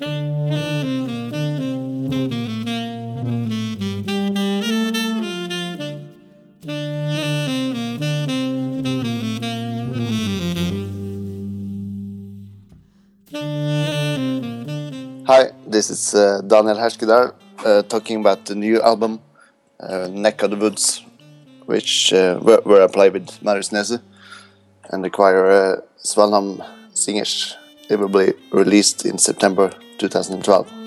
Hi, 0.00 0.06
this 15.66 15.90
is 15.90 16.14
uh, 16.14 16.40
Daniel 16.46 16.76
Herskedal 16.76 17.34
uh, 17.66 17.82
talking 17.82 18.20
about 18.20 18.46
the 18.46 18.54
new 18.54 18.80
album 18.80 19.20
uh, 19.80 20.08
Neck 20.10 20.42
of 20.42 20.52
the 20.52 20.56
Woods, 20.56 21.04
which 21.66 22.14
uh, 22.14 22.38
where, 22.38 22.62
where 22.62 22.82
I 22.84 22.86
play 22.86 23.10
with 23.10 23.42
Marius 23.42 23.68
Neset 23.68 24.00
and 24.88 25.04
the 25.04 25.10
choir 25.10 25.50
uh, 25.50 25.80
Svanholm 26.02 26.64
Singers. 26.94 27.54
It 27.90 27.98
will 27.98 28.08
be 28.08 28.32
released 28.50 29.04
in 29.04 29.18
September 29.18 29.70
2012. 30.08 30.79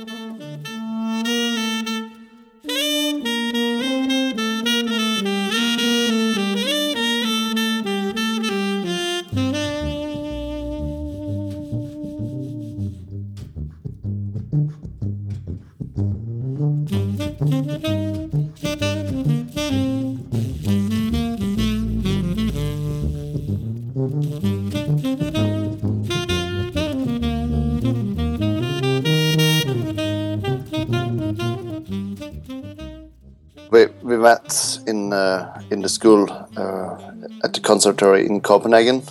We, 33.71 33.87
we 34.03 34.17
met 34.17 34.79
in 34.87 35.13
uh, 35.13 35.61
in 35.71 35.81
the 35.81 35.89
school 35.89 36.29
uh, 36.57 36.97
at 37.43 37.53
the 37.53 37.59
conservatory 37.59 38.25
in 38.25 38.41
Copenhagen, 38.41 39.01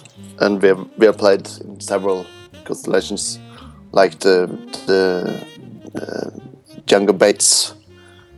and 0.40 0.62
we 0.62 0.68
have, 0.68 0.86
we 0.98 1.06
have 1.06 1.18
played 1.18 1.48
in 1.64 1.80
several 1.80 2.24
constellations, 2.64 3.38
like 3.92 4.20
the 4.20 4.46
the 4.86 5.44
uh, 5.94 7.12
Bates 7.12 7.74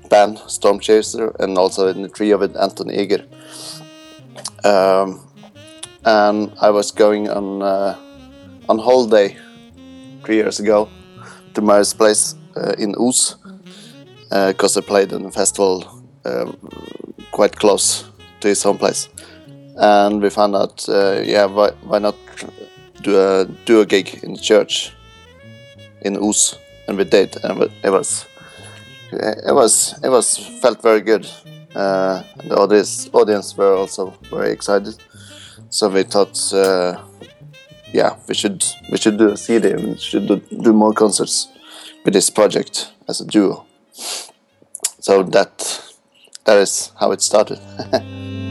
band 0.08 0.38
Storm 0.46 0.80
Chaser, 0.80 1.34
and 1.40 1.58
also 1.58 1.88
in 1.88 2.02
the 2.02 2.08
trio 2.08 2.38
with 2.38 2.56
Anton 2.56 2.90
Eger. 2.90 3.24
Um, 4.64 5.20
and 6.04 6.52
I 6.60 6.70
was 6.70 6.90
going 6.90 7.28
on 7.28 7.62
uh, 7.62 7.96
on 8.68 8.78
holiday 8.78 9.36
three 10.24 10.36
years 10.36 10.60
ago 10.60 10.88
to 11.54 11.60
Marius' 11.60 11.94
place 11.94 12.34
uh, 12.56 12.74
in 12.78 12.94
Os 12.98 13.36
because 14.30 14.76
I 14.76 14.80
played 14.80 15.12
in 15.12 15.24
a 15.26 15.30
festival 15.30 15.84
uh, 15.84 16.03
quite 17.30 17.56
close 17.56 18.04
to 18.40 18.48
his 18.48 18.62
home 18.62 18.78
place, 18.78 19.08
and 19.76 20.22
we 20.22 20.30
found 20.30 20.54
out, 20.54 20.88
uh, 20.88 21.20
yeah, 21.24 21.46
why, 21.46 21.70
why 21.82 21.98
not 21.98 22.16
do 23.02 23.18
a 23.18 23.44
do 23.66 23.80
a 23.80 23.86
gig 23.86 24.20
in 24.22 24.34
the 24.34 24.40
church 24.40 24.92
in 26.02 26.16
Os, 26.16 26.56
and 26.88 26.96
we 26.96 27.04
did, 27.04 27.36
and 27.44 27.70
it 27.82 27.90
was 27.90 28.26
it 29.12 29.54
was 29.54 29.94
it 30.02 30.08
was 30.08 30.38
felt 30.60 30.82
very 30.82 31.00
good. 31.00 31.26
Uh, 31.74 32.22
the 32.48 32.56
audience 32.56 33.08
audience 33.12 33.56
were 33.56 33.74
also 33.74 34.14
very 34.30 34.52
excited, 34.52 34.96
so 35.70 35.88
we 35.88 36.02
thought, 36.04 36.38
uh, 36.52 37.00
yeah, 37.92 38.16
we 38.28 38.34
should 38.34 38.64
we 38.90 38.96
should 38.96 39.18
do 39.18 39.28
a 39.28 39.36
CD 39.36 39.74
we 39.74 39.96
should 39.96 40.26
do, 40.28 40.36
do 40.62 40.72
more 40.72 40.92
concerts 40.92 41.48
with 42.04 42.14
this 42.14 42.30
project 42.30 42.92
as 43.08 43.20
a 43.20 43.26
duo. 43.26 43.66
So 45.00 45.22
that 45.22 45.93
that 46.44 46.58
is 46.58 46.92
how 46.98 47.12
it 47.12 47.22
started. 47.22 47.58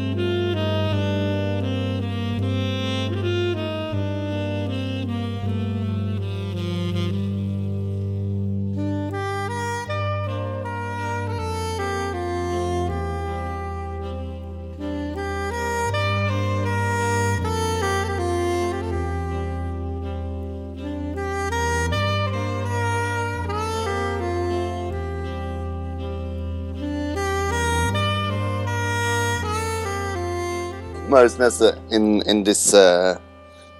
Marius 31.13 31.37
Neset 31.37 31.77
in 31.91 32.23
in 32.25 32.43
this 32.43 32.73
uh, 32.73 33.19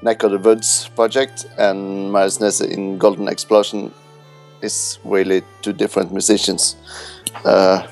Neck 0.03 0.23
of 0.23 0.31
the 0.31 0.37
Woods 0.37 0.89
project 0.95 1.45
and 1.57 2.11
Marius 2.11 2.37
Neset 2.37 2.69
in 2.69 2.99
Golden 2.99 3.25
Xplosion 3.25 3.91
is 4.61 4.99
really 5.03 5.41
two 5.63 5.73
different 5.73 6.11
musicians. 6.11 6.75
Uh, 7.43 7.87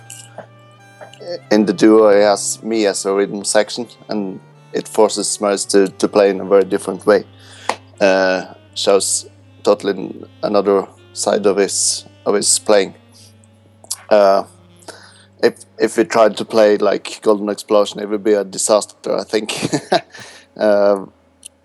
in 1.52 1.66
the 1.66 1.74
duo, 1.74 2.14
he 2.14 2.22
has 2.22 2.62
me 2.64 2.86
as 2.86 3.06
a 3.06 3.14
rhythm 3.14 3.44
section, 3.44 3.88
and 4.10 4.40
it 4.74 4.88
forces 4.88 5.42
Marius 5.42 5.66
to, 5.66 5.88
to 5.88 6.08
play 6.08 6.30
in 6.30 6.40
a 6.40 6.46
very 6.46 6.64
different 6.64 7.06
way. 7.06 7.24
Uh, 8.00 8.54
shows 8.76 9.28
totally 9.64 10.26
another 10.44 10.88
side 11.14 11.48
of 11.48 11.58
his 11.58 12.06
of 12.26 12.36
his 12.36 12.60
playing. 12.60 12.94
Uh, 14.10 14.44
if 15.44 15.66
if 15.80 15.98
we 15.98 16.04
tried 16.04 16.38
to 16.38 16.46
play 16.46 16.78
like 16.78 17.22
Golden 17.22 17.48
Xplosion, 17.48 18.02
it 18.02 18.10
would 18.10 18.24
be 18.24 18.34
a 18.34 18.44
disaster. 18.44 19.16
I 19.16 19.24
think. 19.24 19.54
uh, 20.58 21.06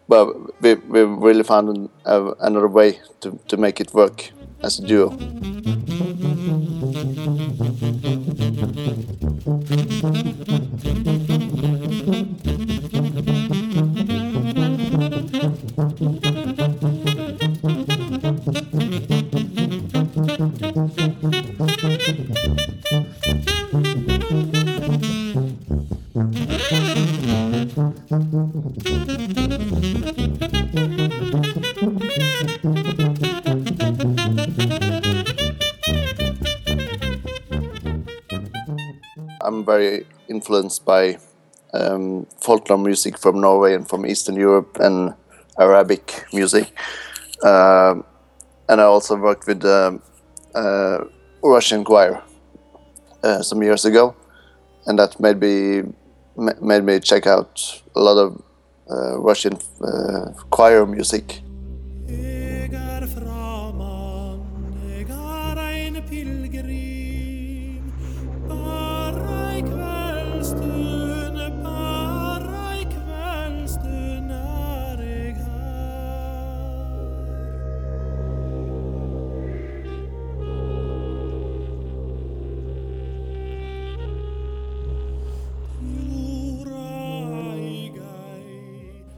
but 0.09 0.63
we 0.63 0.75
we 0.75 1.01
really 1.03 1.43
found 1.43 1.69
an, 1.69 1.89
uh, 2.05 2.35
another 2.41 2.69
way 2.69 3.01
to 3.21 3.39
to 3.49 3.57
make 3.57 3.81
it 3.81 3.95
work 3.95 4.31
as 4.63 4.79
a 4.79 4.87
duo. 4.87 5.11
I'm 39.57 39.65
very 39.65 40.07
influenced 40.29 40.85
by 40.85 41.17
um, 41.73 42.27
folklore 42.43 42.79
music 42.79 43.19
from 43.19 43.41
Norway 43.41 43.75
and 43.75 43.89
from 43.89 44.05
Eastern 44.05 44.37
Europe 44.37 44.77
and 44.81 45.15
Arabic 45.59 46.27
music. 46.33 46.67
Um 47.43 48.05
and 48.69 48.81
I 48.81 48.85
also 48.85 49.17
worked 49.17 49.47
with 49.47 49.65
um, 49.65 50.03
uh, 50.55 50.99
Russian 51.43 51.85
choir 51.85 52.21
uh, 53.23 53.41
some 53.43 53.63
years 53.63 53.85
ago, 53.85 54.15
and 54.87 54.99
that 54.99 55.21
made 55.21 55.39
me 55.41 55.83
made 56.61 56.85
me 56.85 56.99
check 56.99 57.27
out 57.27 57.83
a 57.95 58.01
lot 58.01 58.19
of 58.19 58.43
uh, 58.91 59.19
Russian 59.21 59.55
uh, 59.81 60.33
choir 60.51 60.85
music. 60.85 61.43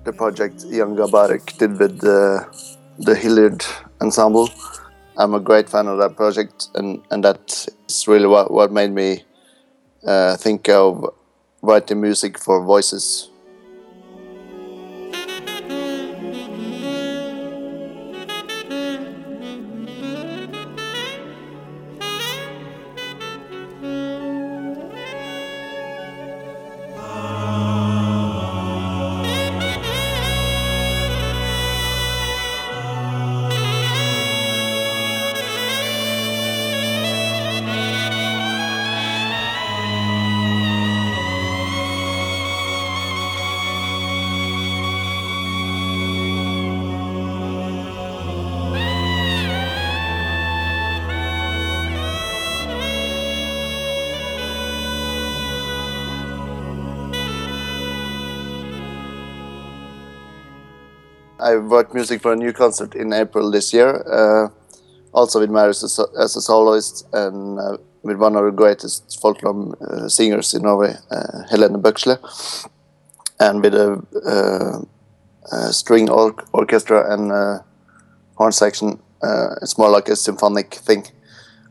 The 0.08 0.14
project 0.14 0.60
Jan 0.70 0.96
Garbarek 0.96 1.58
did 1.58 1.78
with 1.78 2.00
the, 2.00 2.46
the 2.98 3.14
Hilliard 3.14 3.62
Ensemble. 4.00 4.48
I'm 5.18 5.34
a 5.34 5.38
great 5.38 5.68
fan 5.68 5.86
of 5.86 5.98
that 5.98 6.16
project, 6.16 6.68
and, 6.76 7.02
and 7.10 7.22
that 7.24 7.68
is 7.86 8.08
really 8.08 8.26
what, 8.26 8.50
what 8.50 8.72
made 8.72 8.90
me 8.90 9.24
uh, 10.06 10.38
think 10.38 10.66
of 10.70 11.12
writing 11.60 12.00
music 12.00 12.38
for 12.38 12.64
voices. 12.64 13.28
I 61.40 61.54
wrote 61.54 61.94
music 61.94 62.20
for 62.20 62.32
a 62.32 62.36
new 62.36 62.52
concert 62.52 62.94
in 62.94 63.12
April 63.12 63.50
this 63.50 63.72
year, 63.72 64.02
uh, 64.06 64.48
also 65.12 65.40
with 65.40 65.50
Marius 65.50 65.84
as 65.84 66.36
a, 66.36 66.40
soloist 66.40 67.06
and 67.12 67.58
uh, 67.58 67.76
with 68.02 68.16
one 68.16 68.34
of 68.34 68.44
the 68.44 68.50
greatest 68.50 69.20
folklore 69.20 69.76
uh, 69.80 70.08
singers 70.08 70.52
in 70.54 70.62
Norway, 70.62 70.94
uh, 71.10 71.44
Helene 71.50 71.80
Bøksle, 71.80 72.18
and 73.38 73.62
with 73.62 73.74
a, 73.74 74.84
uh, 75.52 75.70
string 75.70 76.10
or 76.10 76.34
orchestra 76.52 77.12
and 77.12 77.62
horn 78.34 78.52
section. 78.52 79.00
Uh, 79.22 79.54
it's 79.62 79.78
more 79.78 79.90
like 79.90 80.08
a 80.08 80.16
symphonic 80.16 80.74
thing. 80.74 81.06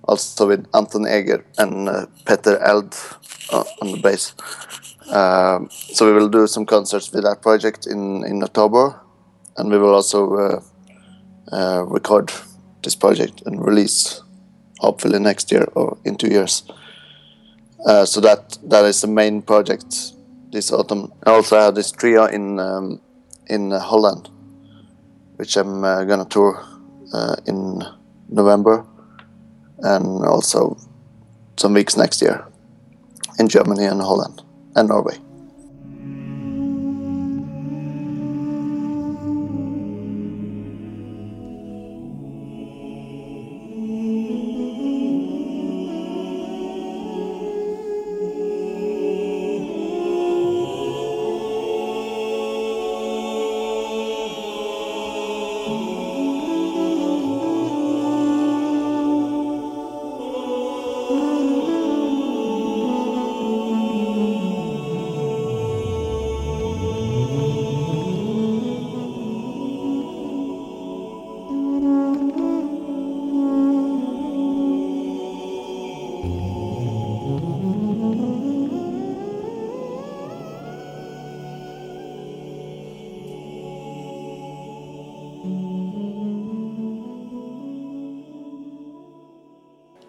Also 0.04 0.48
with 0.48 0.66
Anton 0.74 1.06
Eger 1.06 1.46
and 1.58 2.08
Petter 2.26 2.58
Eldh 2.60 2.96
on 3.82 3.92
the 3.92 3.98
bass. 3.98 4.34
Um, 5.10 5.70
so 5.70 6.06
we 6.06 6.14
will 6.14 6.30
do 6.30 6.48
some 6.48 6.66
concerts 6.66 7.12
with 7.12 7.24
that 7.24 7.42
project 7.42 7.88
in, 7.88 8.24
in 8.26 8.44
October, 8.44 9.02
and 9.58 9.70
we 9.72 9.78
will 9.78 9.94
also 9.94 10.36
uh, 10.36 10.62
uh, 11.52 11.84
record 11.84 12.32
this 12.84 12.96
project 12.96 13.42
and 13.46 13.66
release 13.66 14.22
hopefully 14.80 15.20
next 15.20 15.52
year 15.52 15.66
or 15.76 15.98
in 16.06 16.16
two 16.16 16.28
years. 16.28 16.64
Uh, 17.86 18.06
so 18.06 18.22
that 18.22 18.58
that 18.64 18.86
is 18.86 19.02
the 19.02 19.08
main 19.08 19.42
project 19.42 20.14
this 20.52 20.72
autumn. 20.72 21.12
I 21.26 21.32
also 21.32 21.60
have 21.60 21.76
this 21.76 21.92
trio 21.92 22.26
in 22.26 22.60
um, 22.60 23.02
in 23.48 23.72
Holland, 23.72 24.30
which 25.38 25.58
I'm 25.58 25.84
uh, 25.84 26.04
gonna 26.04 26.26
tour 26.26 26.64
uh, 27.14 27.36
in 27.46 27.84
November, 28.30 28.86
and 29.80 30.26
also 30.26 30.78
some 31.58 31.74
weeks 31.74 31.98
next 31.98 32.22
year 32.22 32.46
in 33.40 33.48
Germany 33.48 33.86
and 33.86 34.02
Holland 34.02 34.42
and 34.76 34.90
Norway. 34.90 35.18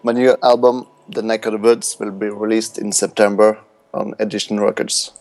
My 0.01 0.13
new 0.13 0.37
album, 0.41 0.87
The 1.09 1.21
Neck 1.21 1.45
of 1.45 1.51
the 1.51 1.57
Woods, 1.57 1.99
will 1.99 2.11
be 2.11 2.29
released 2.29 2.77
in 2.77 2.93
September 2.93 3.59
on 3.93 4.13
Edition 4.17 4.57
Records. 4.61 5.11